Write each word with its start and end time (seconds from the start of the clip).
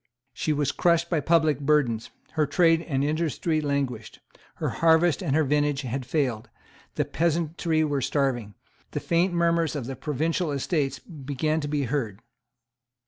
She 0.33 0.51
was 0.51 0.71
crushed 0.71 1.11
by 1.11 1.19
public 1.19 1.59
burdens. 1.59 2.09
Her 2.31 2.47
trade 2.47 2.81
and 2.81 3.03
industry 3.03 3.61
languished. 3.61 4.19
Her 4.55 4.69
harvest 4.69 5.21
and 5.21 5.35
her 5.35 5.43
vintage 5.43 5.81
had 5.81 6.07
failed. 6.07 6.49
The 6.95 7.05
peasantry 7.05 7.83
were 7.83 8.01
starving. 8.01 8.55
The 8.93 8.99
faint 8.99 9.31
murmurs 9.31 9.75
of 9.75 9.85
the 9.85 9.95
provincial 9.95 10.51
Estates 10.51 10.97
began 10.97 11.61
to 11.61 11.67
be 11.67 11.83
heard. 11.83 12.23